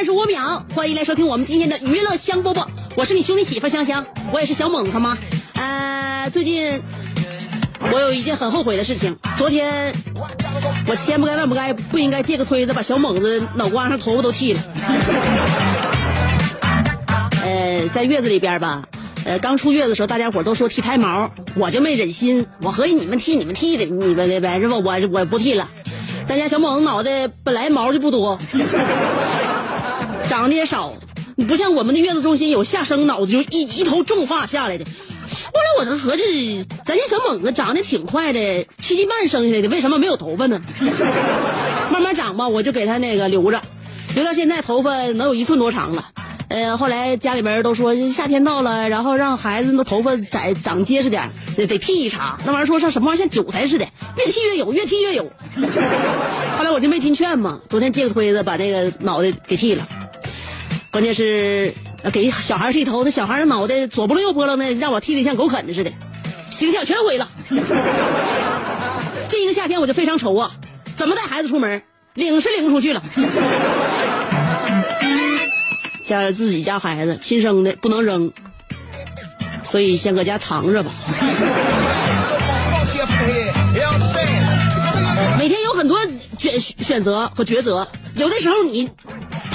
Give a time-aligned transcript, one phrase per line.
[0.00, 5.18] 三十五秒，欢迎来收听我们今天的娱乐香饽饽，我是你兄弟媳妇香香，我也是小猛他妈。
[5.52, 6.80] 呃，最近
[7.92, 9.92] 我有一件很后悔的事情，昨天
[10.86, 14.60] 我千不该万不该不应该借个推子把小猛子脑瓜上头发都剃了。
[17.42, 18.84] 呃，在月子里边吧，
[19.26, 24.76] 呃，刚出月子的时候，大家伙都说剃胎毛，我就没忍心，我合计你们剃你们剃的，你们的呗，是吧？
[24.78, 25.68] 我我不剃了。
[26.26, 28.38] 咱家小猛子脑袋本来毛就不多，
[30.30, 30.94] 长得也少，
[31.48, 34.84] 不像我们的月子中心有下生脑子就一一头重发下来的。
[34.84, 40.62] 后来我就合计，咱家小猛子长得挺快的，七斤半生下来的，为什么没有头发呢？
[41.90, 43.60] 慢慢长吧，我就给他那个留着，
[44.14, 46.06] 留到现在头发能有一寸多长了。
[46.46, 52.38] 呃，后来家里边都说夏天到了，然后让孩子那头发长长结实点，得得剃一茬。
[52.46, 53.84] 那玩意儿说像什么玩意儿像韭菜似的，
[54.16, 55.24] 越剃越有，越剃越有。
[56.56, 59.88] 后来我就没听劝嘛，昨天借个推子把那个脑袋给剃了。
[60.90, 61.72] 关键是
[62.12, 65.92] 给小孩剃头，那小孩的脑袋左拨楞右拨楞的，让我剃的像狗啃的似的，
[66.50, 67.28] 形象全毁了。
[69.28, 70.50] 这一个夏天我就非常愁啊，
[70.96, 71.80] 怎么带孩子出门？
[72.14, 73.00] 领是领不出去了。
[76.06, 78.32] 家里自己家孩子亲生的不能扔，
[79.62, 80.90] 所以先搁家藏着吧。
[85.38, 86.00] 每天有很多
[86.40, 87.86] 选选择和抉择，
[88.16, 88.90] 有的时候你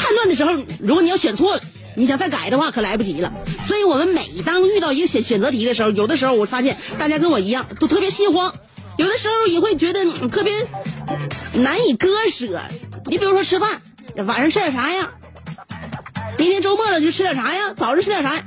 [0.06, 1.62] 判断的时候，如果你要选错了，
[1.96, 3.34] 你想再改的话可来不及了。
[3.68, 8.54] 所以我们每当遇到一个选选择题的时候，有的时候我发现大家跟我一样都特别心慌，
[8.98, 10.54] 有的时候也会觉得特别
[11.54, 12.62] 难以割舍。
[13.08, 13.82] 你比如说吃饭，
[14.18, 15.12] 晚上吃点啥呀？
[16.38, 17.74] 明天周末了，就吃点啥呀？
[17.76, 18.44] 早上吃点啥呀？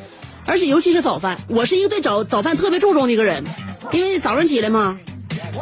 [0.47, 3.43] 而且尤其是早饭，我是一个对早早饭特别注重的一个人，
[3.91, 4.99] 因为早上起来嘛，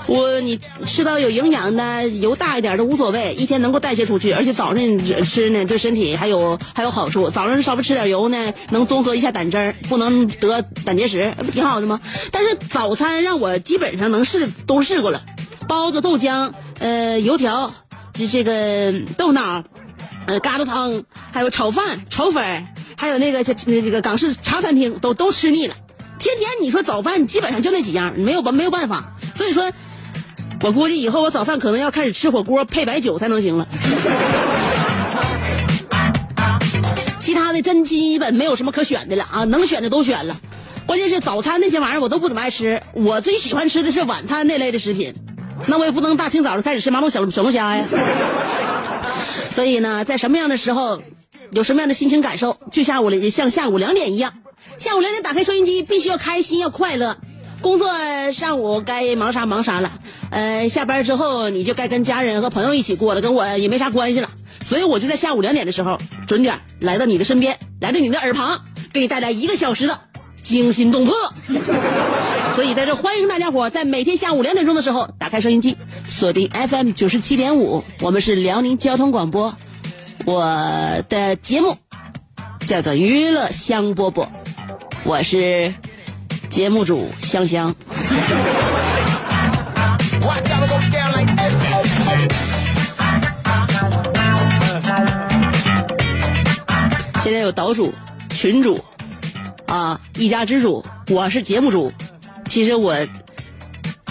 [0.06, 7.30] 我你吃到有营养的、油大一点的无所谓，一天能够代谢出去，而且早上吃呢对身体还有还有好处。
[7.30, 12.00] 早上稍微吃点油呢，能综合一下胆汁儿，不能得胆结石，不挺好的吗？
[12.30, 15.22] 但是早餐让我基本上能试都试过了，
[15.68, 17.72] 包子、豆浆、呃油条，
[18.12, 19.64] 这这个豆脑。
[20.26, 25.76] 呃，疙瘩汤，还有炒饭、炒粉，还有那个这那这个港式茶餐厅，都都吃腻了。
[26.18, 29.12] 天天你说早饭基本上就那几样，没有没有办法。
[29.36, 29.70] 所以说，
[30.62, 33.66] 我估计以后我早饭可能要开始吃火锅配白酒才能行了。
[37.20, 40.36] 其他的真基本没有什么可选的了啊，能选的都选了。
[40.86, 45.14] 关键是早餐那些玩意儿我都不怎么爱吃，我最喜欢吃的是晚餐那类的食品。
[45.66, 47.84] 那我也不能大清早就开始吃麻辣小小龙虾呀。
[49.52, 51.02] 所以呢，在什么样的时候，
[51.50, 54.32] 有什么样的心情感受，就像我像下午两点一样，
[54.78, 57.16] 下午两点打开收音机，必须要开心要快乐。
[57.66, 57.91] 工作
[58.32, 59.98] 上午该忙啥忙啥了，
[60.30, 64.30] 呃，下班之后你就该跟家人和朋友一起过了，跟我也没啥关系了。
[64.65, 65.98] 所以我就在下午两点的时候，
[66.28, 68.60] 准点来到你的身边，来到你的耳旁，
[68.92, 69.98] 给你带来一个小时的
[70.41, 71.15] 惊心动魄。
[72.54, 75.77] 所以在这欢迎大家伙在每天下午两点钟的时候打开收音机，
[76.07, 79.57] 锁定 FM 九十七点五，我们是辽宁交通广播，
[80.24, 81.77] 我的节目
[82.69, 84.28] 叫做娱乐香饽饽，
[85.03, 85.74] 我是
[86.48, 87.75] 节目组香香。
[97.22, 97.93] 现在有岛主、
[98.31, 98.83] 群主
[99.66, 101.93] 啊，一家之主，我是节目组。
[102.47, 102.97] 其实我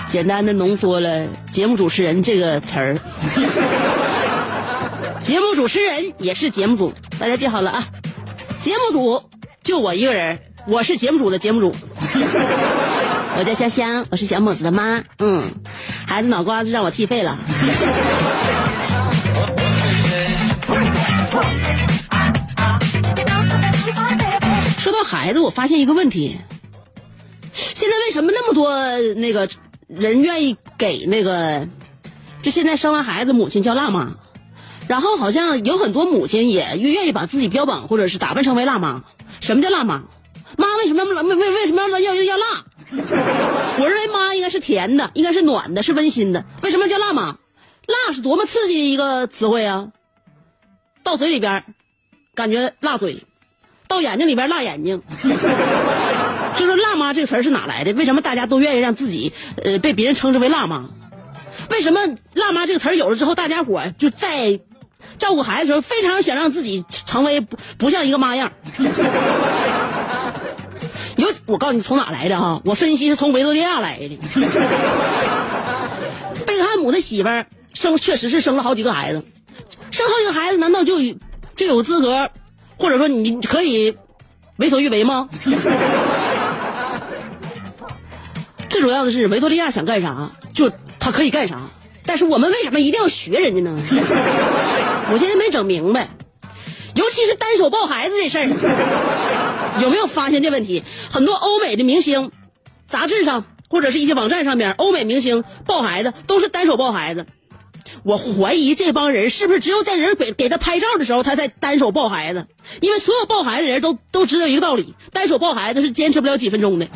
[0.07, 2.97] 简单的浓缩了“节目主持人”这个词儿。
[5.21, 7.87] 节目主持人也是节目组，大家记好了啊！
[8.61, 9.23] 节目组
[9.63, 11.75] 就我一个人，我是节目组的节目组。
[13.37, 15.03] 我叫香香，我是小猛子的妈。
[15.19, 15.43] 嗯，
[16.05, 17.37] 孩子脑瓜子让我踢废了。
[24.79, 26.37] 说到孩子，我发现一个问题：
[27.51, 28.71] 现在为什么那么多
[29.15, 29.49] 那个
[29.87, 31.67] 人愿意给那个，
[32.41, 34.11] 就现在生完孩子母亲叫辣妈，
[34.87, 39.03] 然后好像有很多母亲也愿意把自己标榜或者是打扮成为辣妈。
[39.41, 40.03] 什么叫辣妈？
[40.57, 42.65] 妈为什么要为为为什么要要要要辣？
[43.79, 46.45] 我认为妈应该是甜的，应该是暖的，是温馨的。
[46.61, 47.37] 为什么叫辣妈？
[47.87, 49.89] 辣是多么刺激的一个词汇啊！
[51.03, 51.63] 到嘴里边，
[52.33, 53.23] 感觉辣嘴；
[53.87, 55.01] 到眼睛里边，辣眼睛。
[56.57, 57.91] 就说“辣妈”这个词儿是哪来的？
[57.93, 60.89] 为什么大家都愿意让自己呃被别人称之为辣妈？
[61.69, 61.99] 为什么
[62.33, 64.57] “辣妈”这个词儿有了之后，大家伙就在
[65.19, 68.53] 照顾孩子的时候，非常想让自己成为不不像一个妈样？
[71.47, 72.61] 有我告诉你从哪来的哈？
[72.65, 74.17] 我分析是从维多利亚来的。
[76.45, 79.23] 贝克汉姆的媳妇儿生确实是生了好几个孩子，
[79.91, 80.99] 生好几个孩子难道就
[81.55, 82.29] 就有资格，
[82.77, 83.95] 或者说你可以
[84.57, 85.29] 为所欲为吗？
[88.69, 90.69] 最主要的是维多利亚想干啥就
[90.99, 91.61] 他可以干啥，
[92.05, 93.75] 但是我们为什么一定要学人家呢？
[95.11, 96.09] 我现在没整明白，
[96.95, 100.83] 尤其是单手抱孩子这事儿，有没有发现这问题？
[101.11, 102.31] 很多欧美的明星，
[102.87, 107.25] 杂志上或者是一些网站上面，欧美明星抱孩子都是单手抱孩子。
[108.03, 112.47] 我怀疑这帮人是不是只有在人给给他拍照的时候，他才单手抱孩子？
[112.79, 116.87] 因为所有抱孩子的人都都知道一个道理：单手抱孩子是坚持不了几分钟的。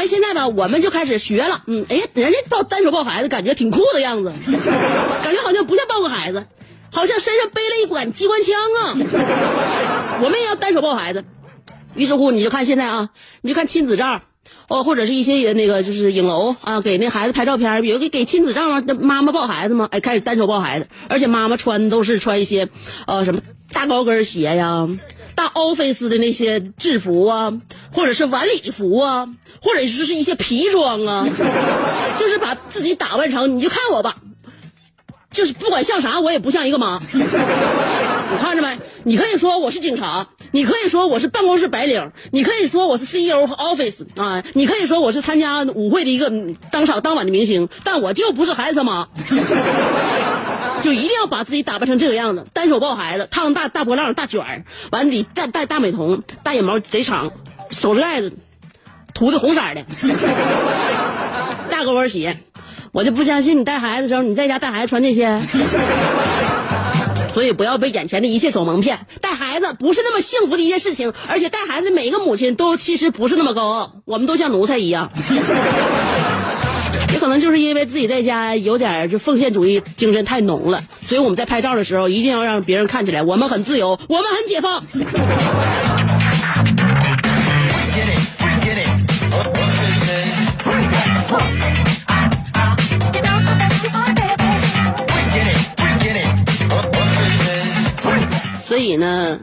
[0.00, 1.62] 而现在吧，我们就开始学了。
[1.66, 4.32] 嗯，哎呀，人家抱单手抱孩子，感觉挺酷的样子，
[5.22, 6.46] 感觉好像不像抱个孩子，
[6.90, 8.96] 好像身上背了一管机关枪啊。
[10.22, 11.22] 我们也要单手抱孩子。
[11.94, 13.10] 于是乎，你就看现在啊，
[13.42, 14.22] 你就看亲子照，
[14.68, 18.82] 哦，或者是一些那个就是影楼啊，给那孩子拍照片，比如给给亲子照吗？
[18.98, 19.86] 妈妈抱孩子嘛？
[19.90, 22.70] 哎，开始单手抱孩子，而且妈妈穿都是穿一些，
[23.06, 23.42] 呃，什么
[23.74, 24.88] 大高跟鞋呀，
[25.40, 27.50] 大 office 的那些制服啊，
[27.94, 29.26] 或者是晚礼服啊，
[29.62, 31.26] 或者是是一些皮装啊，
[32.20, 34.16] 就是把自己打扮成，你就看我吧。
[35.32, 37.00] 就是不管像啥，我也不像一个妈。
[37.14, 37.22] 你
[38.38, 38.78] 看着没？
[39.04, 46.30] 你可以说我是警察，你可以说我是办公室白领，你可以说我是 CEO 和 Office 啊，你可以说我是参加舞会的一个
[46.70, 49.08] 当场当晚的明星，但我就不是孩子他妈。
[50.82, 57.32] 就一定要把自己打扮成这个样子，单手抱孩子，烫大大波浪、大卷儿，完里戴戴大美瞳，大眼毛贼长，
[57.70, 58.32] 手指盖子
[59.14, 59.84] 涂的红色的，
[61.70, 62.38] 大高跟鞋。
[62.92, 65.40] 我就不相信你带孩子的时候，你在家带孩子穿这些，
[67.32, 69.06] 所以不要被眼前的一切所蒙骗。
[69.20, 75.08] 带孩子不是那么幸福的一件事情，而且带孩子的每一个母亲都其实不是那么高傲，我们都像奴才一样。
[77.12, 84.82] 也可能就是因为自己在家有点就奉献主义精神太浓了，所以我们在拍照的时候一定要让别人看起来我们很自由，我们很解放。
[98.66, 99.38] 所以呢，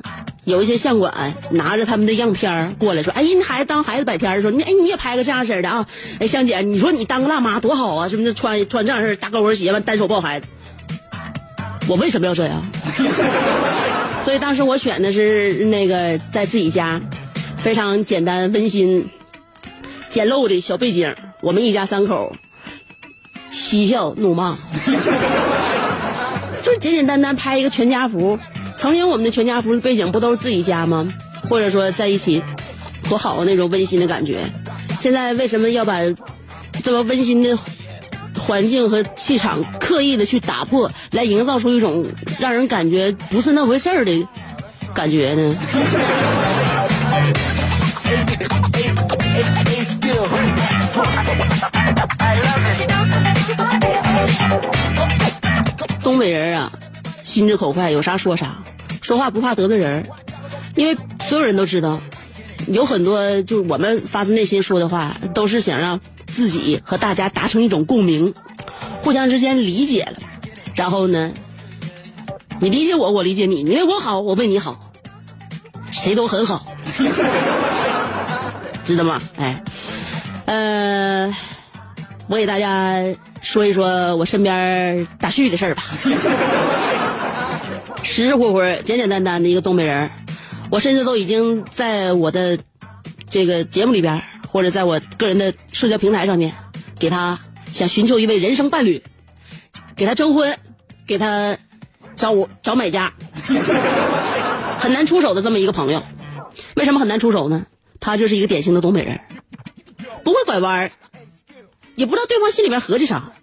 [0.48, 5.86] 有一些相馆拿着他们的样片过来说：“哎，你孩子当孩子百天的时候，你哎你也拍个这样式的啊？
[6.20, 8.08] 哎，香姐，你说你当个辣妈多好啊？
[8.08, 10.46] 是不是穿穿这样式大高跟鞋完单手抱孩子，
[11.90, 12.66] 我为什么要这样？
[14.24, 17.02] 所以当时我选的是那个在自己家，
[17.58, 19.10] 非常简单温馨、
[20.08, 22.34] 简陋的小背景，我们一家三口
[23.52, 24.58] 嬉笑怒骂，
[26.64, 28.40] 就是简简单单拍一个全家福。”
[28.78, 31.08] 曾经我们的全家福背景不都是自己家吗？
[31.50, 32.42] 或者说在一起，
[33.10, 34.50] 多好啊那种温馨的感觉。
[35.00, 36.00] 现在为什么要把
[36.84, 37.58] 这么温馨的
[38.40, 42.06] 环境和气场刻意的去打破，来营造出一种
[42.40, 44.28] 让人感觉不是那回事儿的
[44.94, 45.56] 感觉呢？
[56.04, 56.72] 东北人啊。
[57.24, 58.56] 心直口快，有啥说啥，
[59.08, 60.06] 说话不怕得罪人，
[60.76, 62.02] 因为所有人都知道，
[62.68, 68.34] 有很多就我们发自内心说的话，都是想让自己和大家达成一种共鸣，
[69.02, 70.18] 互相之间理解了，
[70.76, 71.32] 然后呢，
[72.60, 74.92] 你理解我，我理解你，你为我好，我为你好，
[75.90, 76.68] 谁都很好，
[78.84, 79.22] 知道吗？
[79.38, 79.64] 哎，
[80.48, 81.34] 呃，
[82.28, 83.02] 我给大家
[83.40, 85.84] 说一说我身边大旭的事儿吧。
[88.08, 90.10] 实实乎乎、简简单单的一个东北人，
[90.72, 92.58] 我甚至都已经在我的
[93.30, 96.56] 这个节目里边，或者在我个人的社交平台上面，
[96.98, 97.38] 给他
[97.70, 99.04] 想寻求一位人生伴侣，
[99.96, 100.58] 给他征婚，
[101.06, 101.58] 给他
[102.16, 103.14] 找我找买家，
[104.80, 106.02] 很难出手的这么一个朋友。
[106.76, 107.68] 为什么很难出手呢？
[108.00, 109.20] 他就是一个典型的东北人，
[110.24, 110.92] 不会拐弯，
[111.94, 113.34] 也不知道对方心里边合计啥。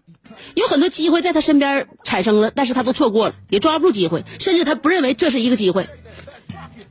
[0.55, 5.88] 有很多机会在他身边产生了，但是他都错过了，也抓不住机会，甚至他不认为这是一个机会，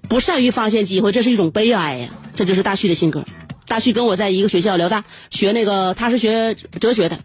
[0.10, 2.10] 不善于发现机会，这是一种悲哀呀。
[2.36, 3.26] 这就是大旭的性格。
[3.68, 7.20] 大旭跟我在一个学校辽大学那个，他是学哲学的，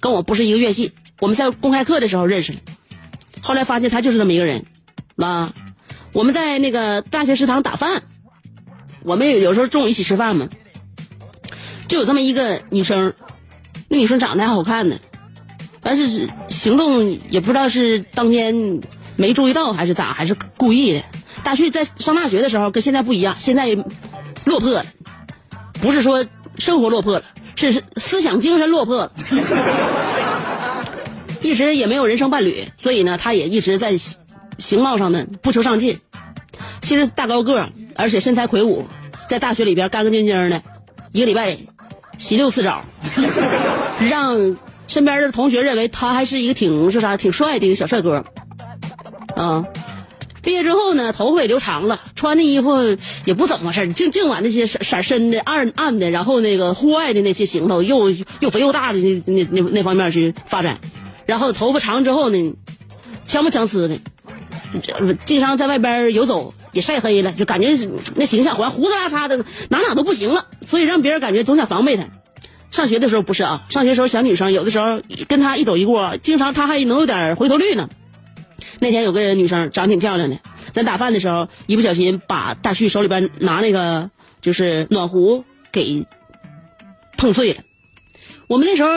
[0.00, 0.92] 跟我不是一个院系。
[1.20, 2.58] 我们在公开课的时候认识的，
[3.40, 4.66] 后来发现他就是这么一个人。
[5.16, 5.52] 啊，
[6.12, 8.02] 我们在那个大学食堂打饭，
[9.02, 10.48] 我们有时候中午一起吃饭嘛，
[11.88, 13.14] 就有这么一个女生，
[13.88, 14.98] 那女生长得还好看呢。
[15.88, 18.82] 但是行动也不知道是当天
[19.16, 21.02] 没注意到还是咋，还是故意的。
[21.42, 23.74] 大旭在上大学的时候跟现在不一样，现在
[24.44, 24.84] 落魄了，
[25.80, 26.26] 不是说
[26.58, 27.24] 生活落魄了，
[27.56, 29.12] 是思想精神落魄了。
[31.40, 33.96] 一直也没有人生伴侣，所以呢，他也一直在
[34.58, 35.98] 形貌上呢不求上进。
[36.82, 38.84] 其实大高个，而且身材魁梧，
[39.30, 40.62] 在大学里边干干净净的，
[41.12, 41.56] 一个礼拜
[42.18, 42.84] 洗六次澡，
[44.00, 44.54] 让。
[44.88, 48.24] 身边的同学认为他还是一个挺是啥挺帅的一个小帅哥，
[49.36, 49.66] 啊，
[50.42, 52.74] 毕业之后呢，头发也留长了，穿的衣服
[53.26, 60.78] 也不怎么回事净净往那些色色深的、暗暗的，然后那个户外的那些行头又又肥又大的那那那那方面去发展，
[61.26, 62.54] 然后头发长之后呢，
[63.26, 64.00] 强不强呲的，
[65.26, 67.76] 经常在外边游走也晒黑了，就感觉
[68.14, 72.04] 那形象好像胡子拉碴的，哪哪都不行了，所以让别人感觉总想防备他。
[72.70, 77.88] 上学的时候不是啊，上学时候小女生有的时候跟他一走一过，经常他还能有点回头率呢。
[78.78, 80.38] 那天有个女生长挺漂亮的，
[80.72, 84.10] 咱打饭的时候一不小心把大旭手里边拿那个
[84.40, 86.06] 就是暖壶给
[87.16, 87.62] 碰碎了。
[88.46, 88.90] 我们那时候。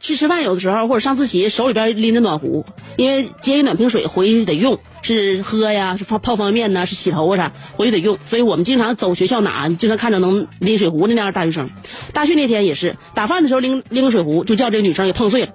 [0.00, 2.64] 去吃饭有的时候或者上自习手里边拎着暖壶，
[2.96, 11.70] 因为接一暖瓶水回去得用，是喝呀，是泡泡方便面呐，是洗头发啥，回去得用，所以我们经常走学校哪，经常看着能拎水壶的那样大学生。
[12.12, 15.48] 大训那天也是打饭的时候拎拎个水壶，就叫这个女生给碰碎了。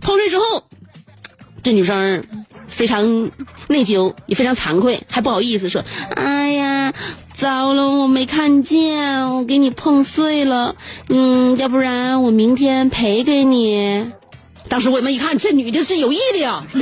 [0.00, 0.64] 碰碎之后，
[1.64, 2.24] 这女生
[2.68, 3.30] 非常
[3.66, 5.82] 内疚，也非常惭愧，还不好意思说
[6.14, 6.94] ：“哎呀。”
[7.34, 10.76] 糟了，我没看见，我给你碰碎了。
[11.08, 14.06] 嗯，要不然我明天赔给你。
[14.68, 16.62] 当时我们一看，这女的是有意的呀，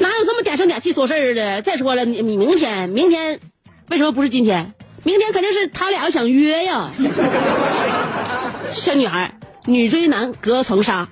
[0.00, 1.62] 哪有这么点声点气说事儿的？
[1.62, 3.38] 再说了，你你明天，明天
[3.88, 4.74] 为什么不是今天？
[5.04, 6.90] 明天肯定是他俩想约呀。
[8.70, 11.08] 小女孩，女追男隔层纱，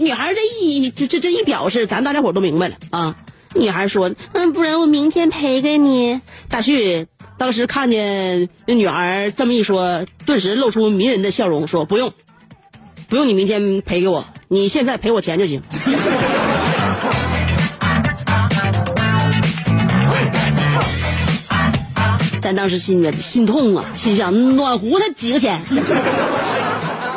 [0.00, 3.16] 女孩这一这这这一表示，咱大家伙都明白了啊。
[3.54, 12.14] 女孩说：“嗯，不然我明天赔给你。”大旭当时看见那女孩这么一说，顿时露出迷人的笑容，说：“不用，
[13.10, 15.60] 不用你明天赔给我，你现在赔我钱就行。
[22.40, 25.60] ”咱当时心里面心痛啊，心想暖壶它几个钱？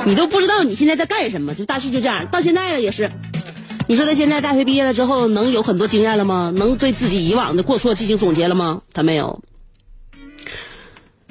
[0.07, 1.55] 你都不知道你现在在干什么。
[1.55, 3.09] 就大旭就这样，到现在了也是。
[3.87, 6.53] 你说他现在大学毕业了之后能有很多经验了吗？
[6.55, 8.81] 能对自己以往的过错进行总结了吗？
[8.93, 9.41] 他没有。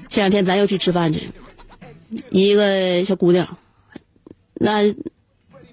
[0.09, 1.31] 前两天咱又去吃饭去，
[2.29, 3.57] 一个小姑娘，
[4.52, 4.95] 那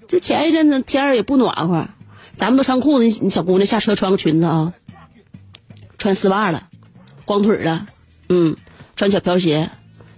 [0.08, 1.88] 这前一阵子天儿也不暖和，
[2.38, 4.72] 咱们都穿裤子，小姑娘下车穿个裙子啊，
[5.98, 6.68] 穿丝袜了，
[7.26, 7.86] 光腿的，
[8.30, 8.56] 嗯，
[8.96, 9.70] 穿小瓢鞋，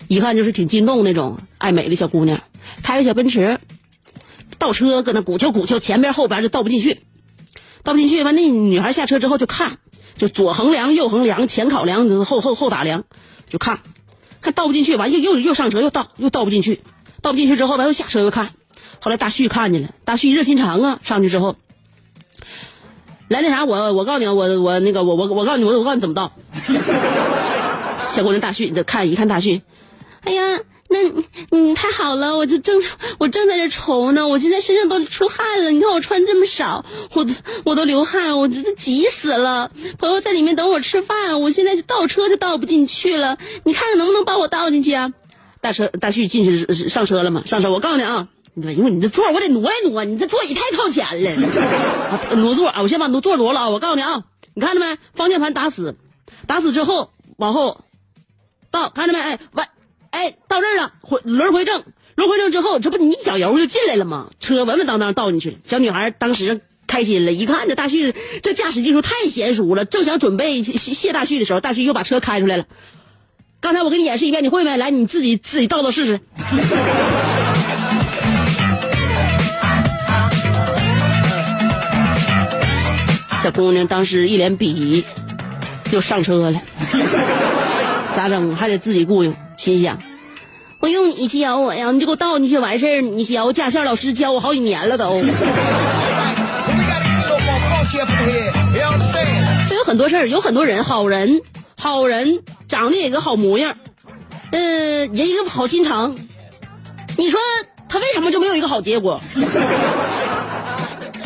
[0.06, 2.44] 一看就是挺劲动那种爱美的小姑娘，
[2.82, 3.60] 开个小奔驰。
[4.58, 7.00] 倒车搁那鼓秋鼓秋，前边后边就倒不进去，
[7.82, 8.22] 倒不进去。
[8.22, 9.78] 完，那女孩下车之后就看，
[10.16, 13.02] 就左横梁右横梁，前考量后后后打梁，
[13.48, 13.80] 就看，
[14.40, 14.94] 看倒不进去。
[14.94, 16.80] 完又又又上车又倒又倒不进去，
[17.22, 18.50] 倒不进去之后完又下车又看。
[19.00, 21.56] 后来大旭看见了，大旭热心肠啊，上去之后，
[23.26, 26.32] 来那啥，我我告诉你，我我那个我我我告诉你，我我告诉你怎么倒。
[28.10, 29.62] 小姑娘大旭，你看一看大旭，
[30.22, 30.60] 哎呀。
[30.92, 32.82] 那你太好了，我就正
[33.18, 35.70] 我正在这愁呢，我现在身上都出汗了。
[35.70, 36.84] 你看我穿这么少，
[37.14, 37.34] 我都
[37.64, 39.70] 我都流汗，我这急死了。
[39.98, 43.38] 朋友在里面等我吃饭，我现在就倒车就倒不进去了。
[43.64, 45.12] 你看看能不能帮我倒进去啊？
[45.60, 47.42] 大车大旭进去上车了吗？
[47.46, 51.30] 上车，我告诉你啊，因为你这座我得挪一挪，你这座椅太靠前了。
[52.36, 53.70] 挪座啊，我先把挪座挪了啊。
[53.70, 54.98] 我告诉你啊，你看着没？
[55.14, 55.96] 方向盘打死，
[56.46, 57.80] 打死之后往后
[58.70, 59.20] 倒，看着没？
[59.20, 59.68] 哎，完。
[60.12, 61.82] 哎，到这儿了，回轮回正，
[62.16, 64.28] 轮回正之后，这不你一脚油就进来了吗？
[64.38, 65.56] 车稳稳当当倒进去了。
[65.64, 72.66] 小女孩当时开心了，一看这大旭这驾驶技术太娴熟了，正想准备谢谢大旭的时候，大旭又把车开出来了。
[73.60, 74.76] 刚才我给你演示一遍，你会没？
[74.76, 76.20] 来，你自己自己倒倒试试。
[83.42, 85.04] 小姑娘当时一脸鄙夷，
[85.90, 86.60] 就上车了。
[88.14, 88.54] 咋整？
[88.54, 89.34] 还得自己雇佣。
[89.62, 90.02] 心想，
[90.80, 93.00] 我用你教我呀，你就给我倒进去完事儿。
[93.00, 95.22] 你教驾校老师教我好几年了都。
[99.68, 101.42] 这有很多事儿，有很多人，好人，
[101.78, 103.76] 好人，长得也个好模样，
[104.50, 106.16] 呃，人一个好心肠。
[107.16, 107.38] 你说
[107.88, 109.20] 他为什么就没有一个好结果？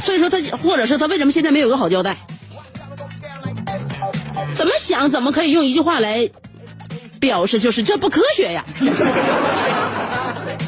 [0.05, 2.19] 所以说他，或者是他为什么现在没有个好交代？
[4.55, 6.29] 怎么想怎么可以用一句话来
[7.27, 8.65] 表示，就是这不科学呀。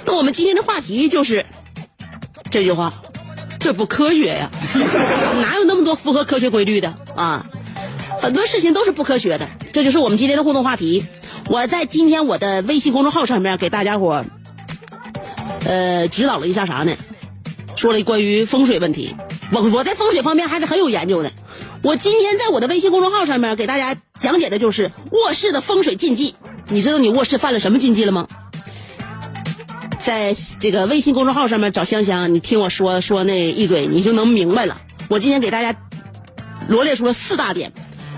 [0.04, 1.46] 那我们今天的话题就是
[2.50, 2.92] 这句话，
[3.60, 4.50] 这不科学呀，
[5.40, 7.46] 哪有那么多符合科学规律的啊？
[8.20, 11.04] 很多事情都是不科学的，这就是我们今天的互动话题。
[11.46, 14.24] 我在今天我的微信公众号上面给大家伙
[15.64, 16.96] 呃指导了一下啥呢？
[17.76, 19.14] 说了关于风水问题。
[19.52, 21.30] 我我在风水方面还是很有研究的。
[21.82, 26.34] 我今天在我的微信公众号上面给大家讲解的就是卧室的风水禁忌。
[26.68, 28.28] 你知道你卧室犯了什么禁忌了吗？
[30.00, 34.80] 在这个微信公众号上面找香香，你听我说说那一嘴，你就能明白了。
[35.08, 35.78] 我今天给大家
[36.68, 37.72] 罗列出了四大点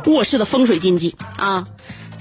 [0.06, 1.66] 卧室的风水禁忌啊。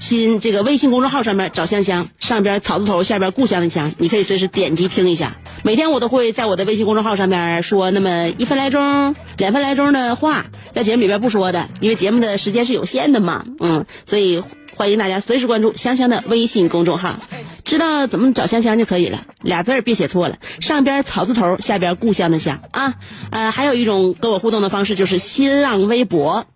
[0.00, 5.36] 新这个微信公众号上面找香香，上边草字头，下边故乡的香，你可以随时点击听一下。
[5.62, 14.42] 每天我都会在我的微信公众号上面说那么一分来钟、两分来钟的话，在节目里边不说的，因为节目的时间是有限的嘛，嗯，所以
[14.74, 17.20] 欢迎大家随时关注香香的微信公众号，
[17.64, 22.94] 知道怎么找香香就可以了，俩字儿别写错了，上边草字头，下边故乡的乡啊，
[23.30, 26.46] 呃，还有一种跟我互动的方式就是新浪微博。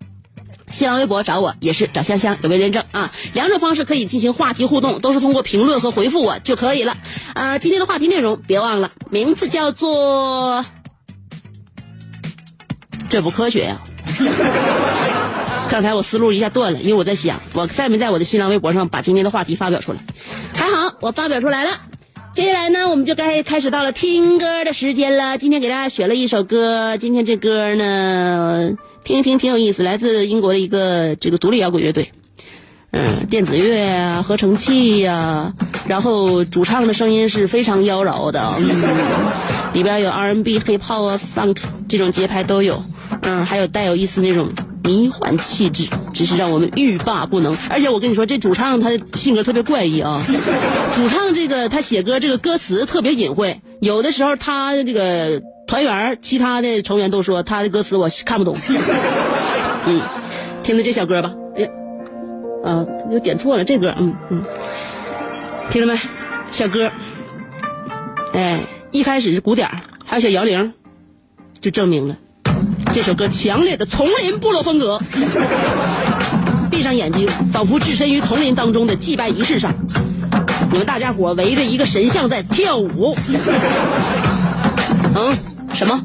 [0.69, 3.11] 新浪微博找我也是找香香有没认证啊？
[3.33, 6.97] 两种方式可以进行话题互动，都是通过评论和回复我就可以了。
[7.33, 10.65] 啊，今天的话题内容别忘了，名字叫做
[13.09, 13.81] “这不科学呀”。
[15.69, 19.99] 刚才我思路一下断了，因为我在想我在没在我的新浪微博上把今天的话题发表出来。
[20.55, 21.81] 还好我发表出来了。
[22.33, 25.37] 接下来呢，我们就该开始到了听歌的时间了。
[25.37, 28.71] 今天给大家选了一首歌，今天这歌呢。
[29.05, 32.11] 听一听挺有意思，来自英国的一个这个独立摇滚乐队，
[32.91, 35.53] 嗯，电子乐啊，合成器呀，
[35.87, 42.83] 然后主唱的声音是非常妖娆的， 嗯，里边有 R&B、黑炮啊、funk 这种节拍都有，
[43.21, 44.49] 嗯，还有带有一丝那种
[44.83, 47.55] 迷幻气质，只是让我们欲罢不能。
[47.69, 50.19] 而且我跟你说，这主唱他性格特别怪异啊，
[50.95, 55.43] 主唱这个他写歌这个歌词特别隐晦，有的时候他这个。
[55.67, 58.55] 团员其他的成员都说他的歌词我看不懂。
[59.87, 60.01] 嗯，
[60.63, 61.31] 听听这小歌吧。
[61.57, 61.69] 哎，
[62.63, 63.93] 啊，又点错了这歌。
[63.97, 64.43] 嗯嗯，
[65.69, 65.99] 听着没？
[66.51, 66.91] 小歌。
[68.33, 69.69] 哎，一开始是鼓点
[70.05, 70.73] 还有小摇铃，
[71.61, 72.17] 就证明了
[72.93, 74.99] 这首歌强烈的丛林部落风格。
[76.71, 79.73] 闭上眼睛，仿佛置身于丛林当中的祭拜仪式上，
[80.71, 83.15] 你们大家伙围着一个神像在跳舞。
[85.15, 85.54] 嗯。
[85.75, 86.01] 什么？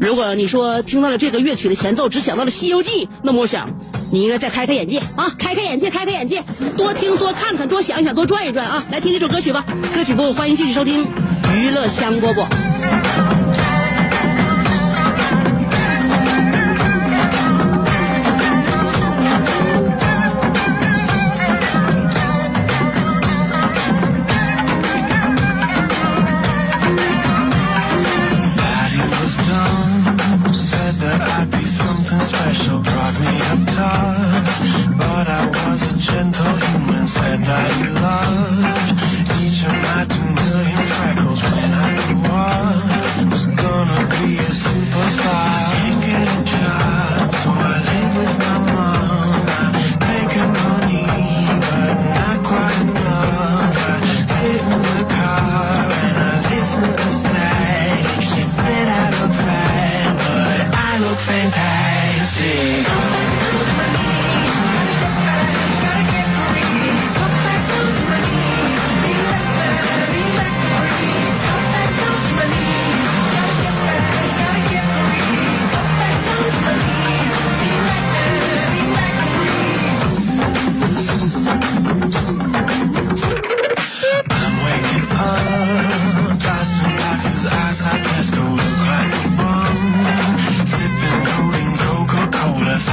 [0.00, 3.70] 如果你说听到了这个乐曲的前奏，只想到了《西游记》，那么我想
[4.12, 5.34] 你应该再开开眼界啊！
[5.38, 6.44] 开开眼界，开开眼界，
[6.76, 8.84] 多听多看看，多想一想，多转一转啊！
[8.90, 9.64] 来听这首歌曲吧。
[9.94, 11.06] 歌曲部欢迎继续收听
[11.54, 13.41] 娱乐香饽饽。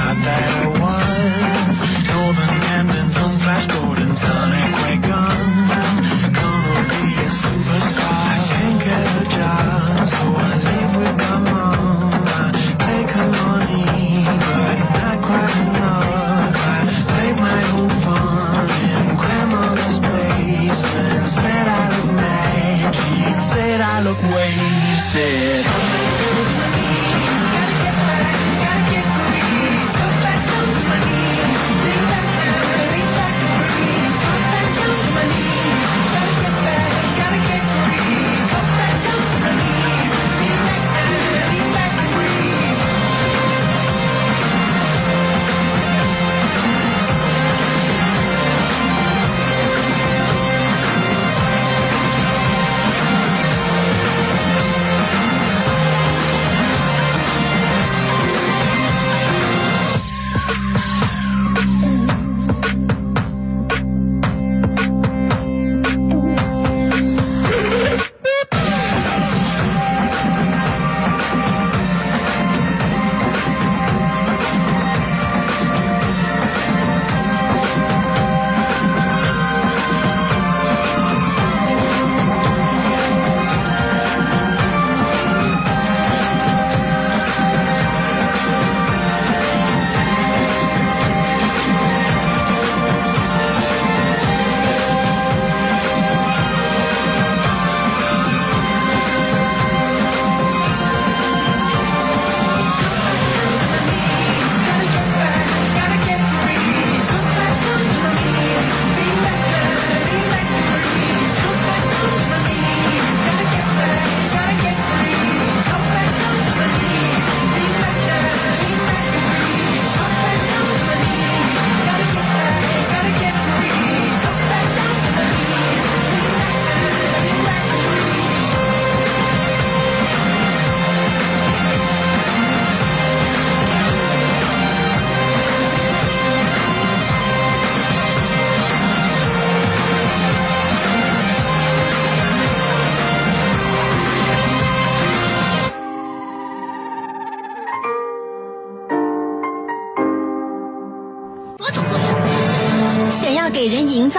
[0.09, 0.68] not that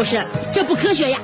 [0.00, 0.18] 就是
[0.50, 1.18] 这不科学呀。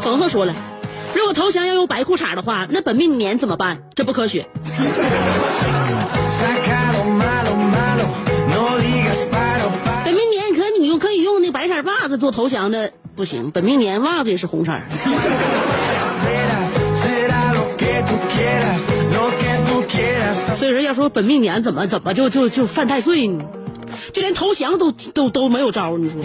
[0.00, 0.52] 恒恒说了，
[1.14, 3.78] 如果投降要用白裤衩的话，那本命年怎么办？
[3.94, 4.44] 这不科学。
[10.04, 14.72] 本命年可你用可以用那白色袜子做投降的，不行，本命年袜子也是红色
[21.08, 23.44] 本命年怎么怎么就就就犯太岁呢？
[24.12, 26.20] 就连投降都都都没有招儿，你说？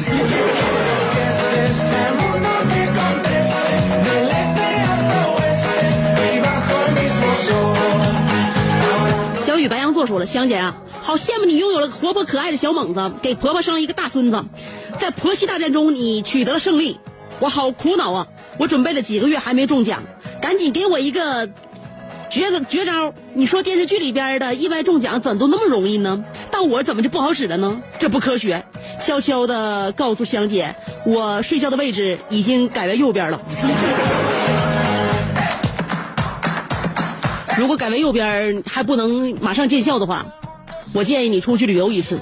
[9.42, 14.44] 小雨白羊座说了，香姐啊，好羡慕你拥有了活泼可爱的小猛子，给婆婆生了一个大孙子，
[15.00, 17.00] 在婆媳大战中你取得了胜利，
[17.40, 18.28] 我好苦恼啊！
[18.58, 20.04] 我准备了几个月还没中奖，
[20.42, 21.50] 赶紧给我一个
[22.32, 23.14] 绝绝招！
[23.34, 26.24] 你说电视剧里边的意外中奖怎么都那么容易呢？
[26.50, 27.82] 到我怎么就不好使了呢？
[28.00, 28.64] 这不科学！
[29.02, 30.74] 悄悄的告诉香姐，
[31.06, 33.42] 我睡觉的位置已经改为右边了。
[37.58, 40.26] 如果改为右边还不能马上见效的话，
[40.94, 42.18] 我建议你出去旅游一次。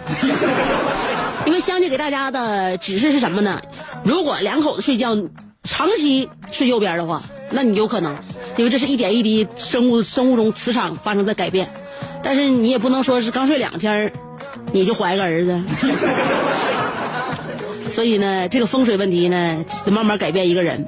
[1.45, 3.62] 因为香姐给大家的指示是什么呢？
[4.04, 5.15] 如果两口子睡觉
[5.63, 8.18] 长期睡右边的话，那你有可能，
[8.58, 11.72] 因为这是一点一滴生物生物钟磁场发生的改变。
[12.22, 14.12] 但是你也不能说是刚睡两天
[14.72, 15.62] 你就怀个儿子。
[17.90, 20.86] 所以呢，这个风水问题呢，得慢慢改变一个人。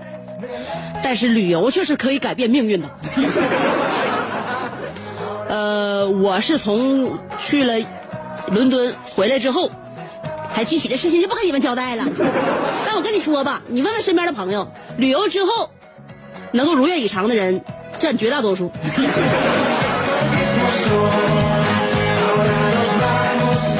[1.03, 2.89] 但是旅游却是可以改变命运的。
[5.49, 7.73] 呃，我是从去了
[8.47, 9.69] 伦敦回来之后，
[10.53, 12.05] 还具体的事情就不跟你们交代了。
[12.85, 15.71] 但我跟你说吧，你问问身边的朋友，旅游之后
[16.51, 17.61] 能够如愿以偿的人
[17.99, 18.71] 占绝大多数。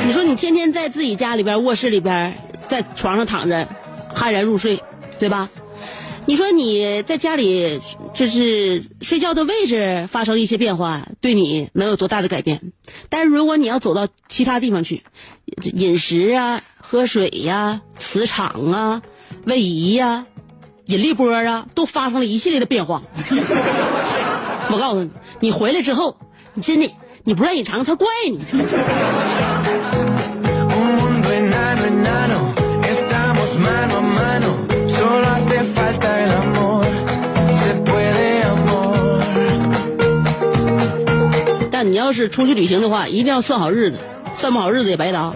[0.05, 3.67] 你说你天天在自己家里边卧室里边，在床上躺着，
[4.15, 4.81] 酣然入睡，
[5.19, 5.49] 对吧？
[6.27, 7.79] 你说你在家里
[8.13, 12.61] 就是睡觉的位置发生一些变化，对你能有多大的改变？
[13.09, 15.03] 但是如果你要走到其他地方去，
[15.63, 19.01] 饮食啊、喝水呀、磁场啊、
[19.45, 20.27] 位移呀、
[20.91, 23.01] 引力波啊，都发生了一系列的变化。
[24.69, 26.17] 我告诉你，你回来之后，
[26.53, 28.39] 你真的，你不让你尝，他怪你。
[41.71, 43.97] 但你要是出去旅行的话，一定要算好日子，
[44.35, 45.33] 算不好日子也白搭。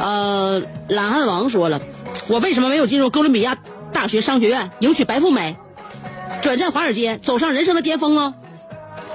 [0.00, 1.82] 呃，懒汉王说了。
[2.28, 3.56] 我为什么没有进入哥伦比亚
[3.92, 5.56] 大学商学院迎娶白富美，
[6.42, 8.34] 转战华尔街，走上人生的巅峰呢？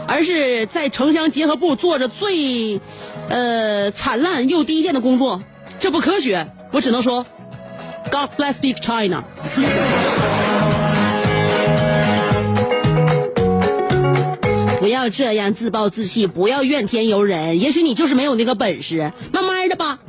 [0.07, 2.81] 而是在城乡结合部做着最，
[3.29, 5.43] 呃，惨烂又低贱的工作，
[5.79, 6.47] 这不科学。
[6.71, 7.25] 我只能说
[8.11, 9.23] ，God bless big China。
[14.79, 17.61] 不要这样自暴自弃，不要怨天尤人。
[17.61, 19.99] 也许你就是没有那个本事，慢慢的吧。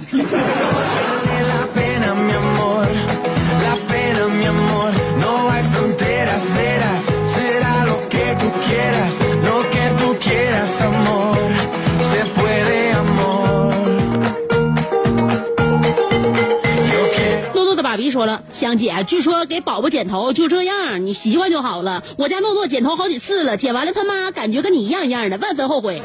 [18.04, 22.04] 别说了，香姐，据说给宝宝剪头就这样，你习惯就好了。
[22.18, 26.02] 我家诺诺剪头好几次了，剪完了他妈感觉跟你一样一样的，万分后悔。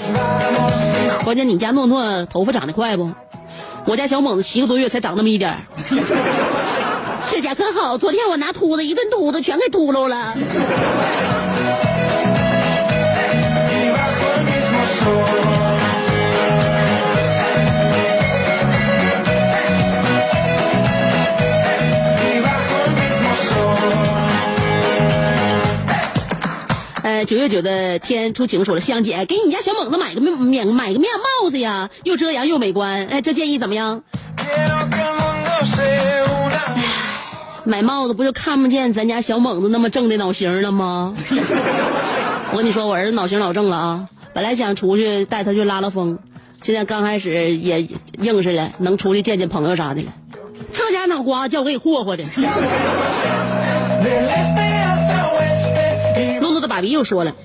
[1.26, 3.12] 关键你家诺诺头发长得快不？
[3.86, 5.58] 我家小猛子七个多月才长那么一点儿。
[7.30, 10.34] 这家可好，昨天我拿秃子一顿秃子全给秃噜了。
[27.26, 33.06] 九月九的天出晴说了，香姐给你家小猛子买个面买个面帽子呀，又遮阳又美观。
[33.08, 34.04] 哎，这建议怎么样？
[37.66, 41.14] 买帽子不就看不见咱家小猛子那么正的脑型了吗？
[42.52, 44.08] 我跟你说，我儿子脑型老正了啊！
[44.34, 46.18] 本来想出去带他去拉拉风，
[46.62, 47.88] 现在刚开始也
[48.22, 50.12] 硬实了，能出去见见朋友啥的了。
[50.74, 52.24] 这家脑瓜子叫我给霍霍的。
[56.80, 57.36] 爸比又说了，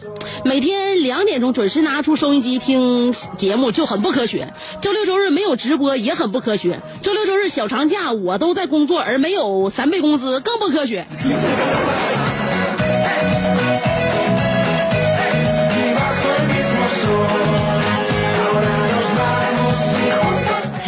[0.44, 4.54] 每天两点钟准时拿出收音机听节目就很不科学。
[4.80, 6.80] 周六周日没有直播也很不科学。
[7.02, 11.04] 周六周日小长假我都在工作，而没有三倍工资更不科学。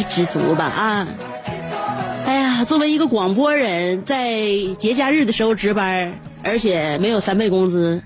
[0.09, 1.09] 知足吧啊！
[2.27, 4.39] 哎呀，作为一个广播人，在
[4.79, 8.03] 节假日的时候值班，而且没有三倍工资，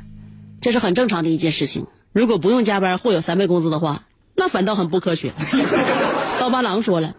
[0.61, 1.87] 这是很正常的一件事情。
[2.13, 5.33] 如果不用加班或有三倍工资的话，那反倒很不科学。
[6.41, 7.15] 刀疤狼说了，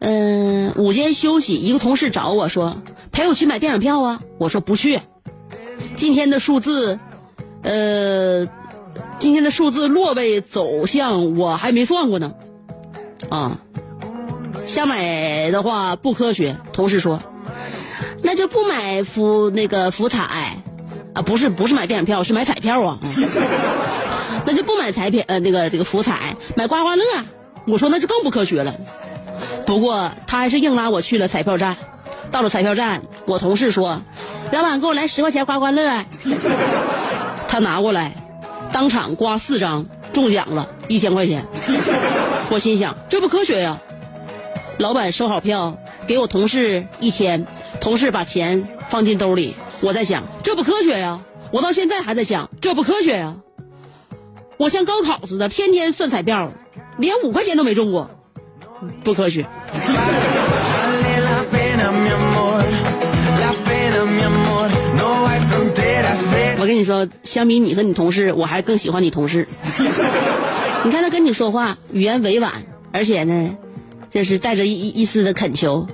[0.00, 5.00] 嗯、午间休息，一个同事找我说陪我去买电影票啊，我说不去。
[5.94, 6.98] 今天的数字，
[7.62, 8.46] 呃，
[9.18, 12.34] 今天的数字落位走向我还没算过呢，
[13.28, 13.58] 啊。
[14.66, 16.56] 瞎买的话不科学。
[16.72, 17.22] 同事说，
[18.22, 20.62] 那就不买福那个福彩
[21.16, 22.98] 啊，不是不是买电影票，是买彩票啊。
[23.02, 23.28] 嗯
[24.44, 27.02] 那就不买彩票呃那个这个福彩，买刮刮乐。
[27.66, 28.76] 我说那就更不科学了。
[29.66, 31.76] 不过他还是硬拉我去了彩票站。
[32.30, 34.02] 到了彩票站，我同事说
[34.52, 36.04] ：“老板，给我来十块钱刮刮乐。
[37.48, 38.14] ”他拿过来，
[38.72, 41.46] 当场刮四张，中奖了一千块钱。
[42.50, 43.80] 我心想，这不科学呀。
[44.78, 47.46] 老板收好票，给我同事一千，
[47.80, 49.56] 同事把钱放进兜里。
[49.80, 51.20] 我在想，这不科学呀！
[51.52, 53.36] 我到现在还在想，这不科学呀！
[54.56, 56.52] 我像高考似的，天天算彩票，
[56.98, 58.10] 连五块钱都没中过，
[59.04, 59.46] 不科学。
[66.58, 69.46] 我跟你说，相比你和你同事，我还更喜欢你同事。
[70.84, 73.56] 你看他跟你说话，语言委婉，而且呢，
[74.10, 75.86] 这是带着一一丝的恳求，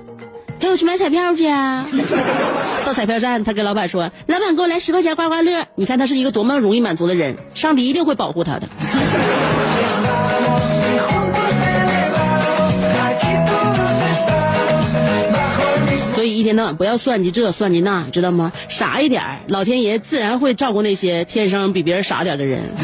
[0.63, 1.85] 陪我去买彩票去啊！
[2.87, 8.69] 到彩票站，他跟老板说：“老板，给我来十块钱刮刮乐。”你看他是一个多么容易满足的人，上帝一定会保护他的。
[16.15, 18.53] 所以一天到晚不要算计这算计那，知道吗？
[18.69, 22.61] 傻一点，老天爷自然会照顾那些天生比别人傻点的人。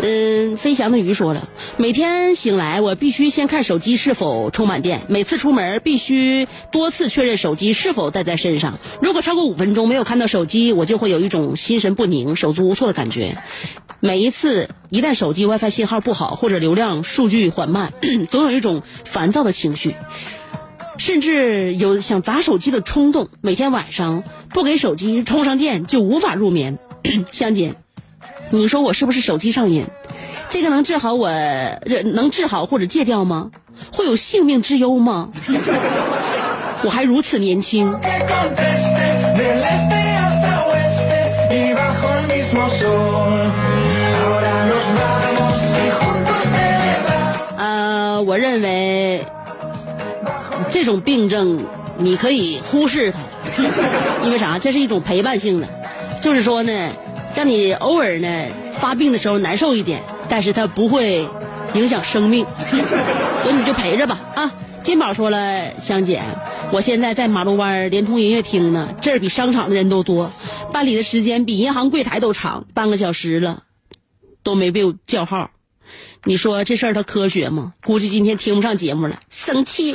[0.00, 8.78] 嗯，飞翔的鱼说了，每天醒来我必须先看手机是否充满电，每次出门必须多次确认手机是否带在身上。
[9.02, 13.38] 如果超过五分钟没有看到手机，我就会有一种心神不宁、手足无措的感觉。
[13.98, 17.92] 每一次一旦手机 WiFi 信号不好或者流量数据缓慢，
[18.30, 19.96] 总有一种烦躁的情绪。
[20.96, 23.28] 甚至有想砸手机的冲动。
[23.40, 26.78] 每天晚上不给手机充上电就无法入眠。
[27.30, 27.74] 香姐，
[28.50, 29.84] 你说我是不是手机上瘾？
[30.50, 31.30] 这个能治好我
[32.14, 33.50] 能治好或者戒掉吗？
[33.92, 35.28] 会有性命之忧吗？
[36.82, 37.92] 我还如此年轻。
[47.56, 49.26] 呃，我认为
[50.70, 51.64] 这种病症
[51.98, 53.18] 你可以忽视它，
[54.24, 54.58] 因为啥？
[54.58, 55.68] 这是一种陪伴性的，
[56.22, 56.90] 就是说呢，
[57.38, 61.28] 让你偶尔呢发病的时候难受一点，但是它不会
[61.72, 64.52] 影响生命， 所以你就陪着吧啊。
[64.82, 66.20] 金宝说了，香姐，
[66.72, 70.32] 我现在在马路湾联通营业厅呢，这儿比商场的人都多，
[70.72, 73.62] 办理的时间比银行柜台都长，半个小时了，
[74.42, 75.52] 都没被我叫号。
[76.24, 77.74] 你说这事儿它科学吗？
[77.84, 79.94] 估计今天听不上节目了，生气。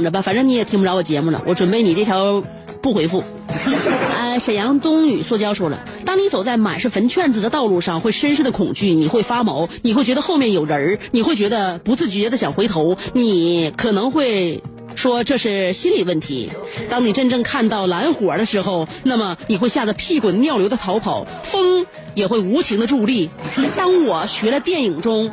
[0.00, 1.42] 等着吧，反正你也听不着我节目了。
[1.46, 2.42] 我准备你这条
[2.80, 3.22] 不回复。
[4.18, 14.62] 呃，沈阳冬雨塑胶说了，当你走在满是坟圈子的道路上，会深深的恐惧，你会发毛，你会觉得后面有人儿，你会觉得不自觉的想回头，你可能会。
[14.96, 16.50] 说这是心理问题。
[16.90, 21.86] 当你真正看到蓝火的时候，那么你会吓得屁滚尿流的逃跑，风
[22.16, 23.30] 也会无情的助力。
[23.76, 25.30] 当我学了电影中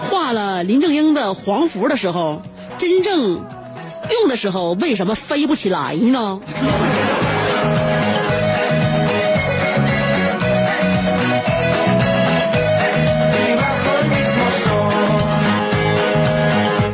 [0.00, 2.42] 画了林正英的黄符的时候，
[2.78, 3.44] 真正
[4.12, 6.40] 用的时候，为什么飞不起来呢？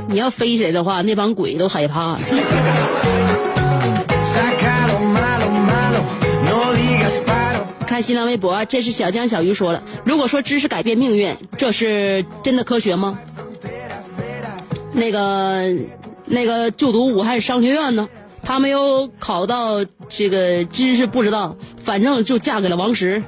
[0.09, 2.17] 你要飞起来的话，那帮鬼都害怕。
[7.87, 13.19] 看新浪微博，这是小江小鱼说了，如果说知识改变命运，这是真的科学吗？
[14.93, 15.75] 那个
[16.27, 18.09] 那个就读武汉商学院呢，
[18.43, 23.23] 他没有考到这个知识不知道，反正就嫁给了王石。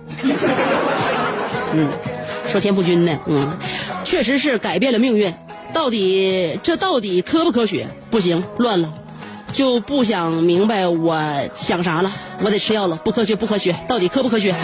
[1.72, 1.88] 嗯，
[2.48, 3.56] 说田朴珺呢，嗯，
[4.04, 5.32] 确实是改变了命运。
[5.72, 7.88] 到底这到底科不科学？
[8.10, 8.94] 不行，乱了。
[9.52, 12.96] 就不想明白我想啥了，我得吃药了。
[12.96, 14.54] 不科学，不科学，到底科不科学.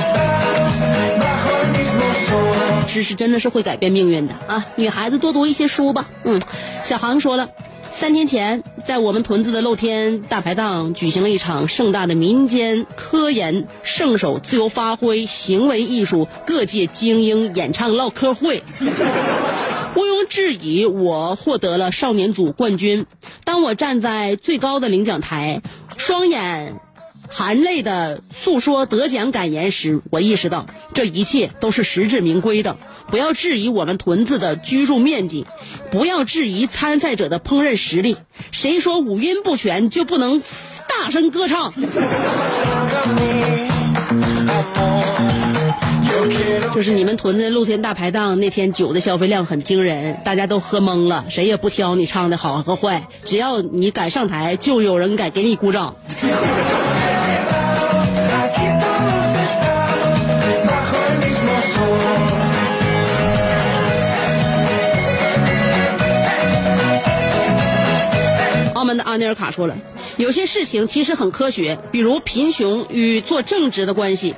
[2.86, 4.66] 知识真的是会改变命运的啊！
[4.76, 6.08] 女孩子多读一些书吧。
[6.24, 6.40] 嗯，
[6.84, 7.48] 小航说了，
[7.96, 18.62] 三天前在我们屯子的露天大排档举行了一场盛大的民间科研圣手自由发挥行为艺术各界精英演唱唠嗑会。
[19.94, 23.06] 毋庸置疑，我获得了少年组冠军。
[23.44, 25.62] 当我站在最高的领奖台，
[25.96, 26.80] 双眼
[27.28, 32.76] 含泪的诉说得奖感言时，我意识到这一切都是实至名归的。
[33.06, 35.46] 不要质疑我们屯子的居住面积，
[35.90, 38.16] 不要质疑参赛者的烹饪实力。
[38.50, 40.42] 谁说五音不全就不能
[40.88, 41.72] 大声歌唱？
[46.74, 55.94] 就是你们屯子露天大排档那天酒的消费量很惊人，大家都喝懵了，谁也不挑你唱的好和坏，只要你敢上台，就有人敢给你鼓掌。
[68.96, 69.76] 的阿内尔卡说了，
[70.16, 74.34] 有些事情其实很科学，比如贫穷与做正直的关系。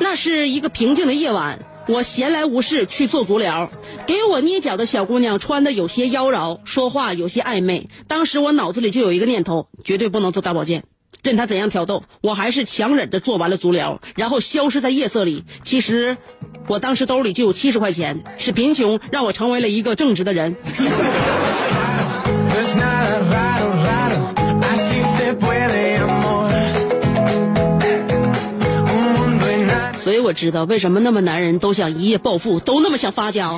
[0.00, 3.70] 那是一个平静的夜晚，我闲来无事去做足疗，
[4.06, 7.88] 给我捏脚的小姑娘穿的有些妖娆，说话有些暧昧。
[8.08, 10.84] 当时我脑子里就有一个念头，绝对不能做大保健。
[11.22, 15.44] 任她怎样挑逗，我还是强忍着做完了足疗，然后消失在夜色里。
[15.62, 16.16] 其实，
[16.66, 20.56] 我当时兜里就有七十块钱，是贫穷让我成为了一个正直的人。
[30.02, 33.52] 所以我知道为什么那么男人都想一夜暴富，都那么想发家。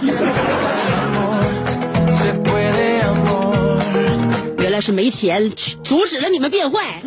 [4.58, 5.50] 原来是没钱
[5.82, 7.00] 阻止了你们变坏。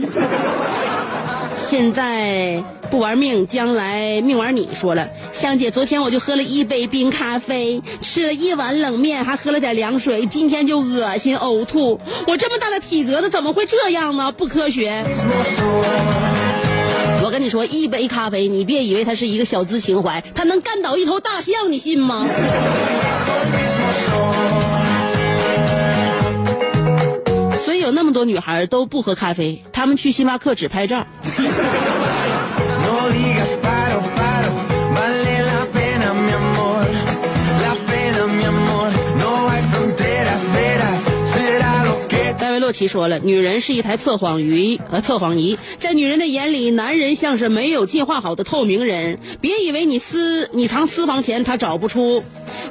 [1.56, 4.70] 现在不玩命，将来命玩你。
[4.80, 12.00] 说了，香姐，昨天我就喝了一杯冰咖啡，吃了一碗冷面，还喝了点凉水，今天就恶心呕吐。
[12.26, 14.32] 我这么大的体格子，怎么会这样呢？
[14.32, 15.04] 不科学。
[17.38, 22.28] 跟你说，一杯咖啡，你别以为它是一个小资情怀，它能干倒一头大象，你信吗？
[27.64, 31.06] 所以有那么多女孩都不喝咖啡，她们去星巴克只拍照。
[42.68, 49.20] 洛奇说了，女人是一台测谎仪，呃，测谎仪，在女人的眼里，男人像是没有进化好的透明人。
[49.40, 52.24] 别以为你私你藏私房钱，他找不出；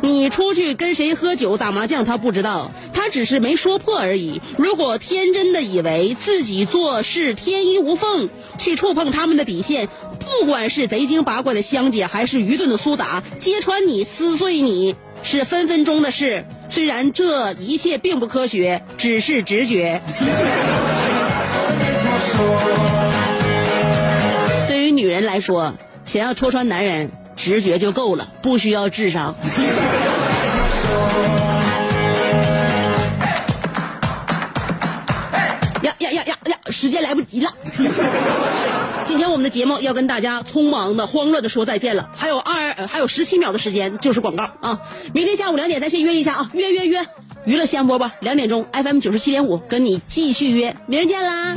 [0.03, 4.42] 你出去跟谁喝酒打麻将，他不知道，他只是没说破而已。
[4.59, 8.28] 如果天真的以为自己做事天衣无缝，
[8.59, 9.88] 去触碰他们的底线，
[10.20, 16.44] 不管是贼精八怪的香姐，还是愚钝的苏打，揭穿你、撕碎你，是分分钟的事。
[16.69, 20.03] 虽然这一切并不科学，只是直觉。
[24.69, 29.35] 对于女人来说，想要戳穿男人，直觉就够了，不需要智商。
[35.83, 36.57] 呀呀呀呀呀！
[36.71, 37.51] 时间来不及了。
[39.07, 44.80] 今天我们的节目要跟大家匆忙的、慌乱的说再见了，还有二还有十七秒的时间就是广告啊！
[45.14, 47.07] 明天下午两点咱先约一下啊，约约约，
[47.44, 51.57] 娱乐香饽饽，两点钟 FM 九十七点五跟你继续约，明儿见啦！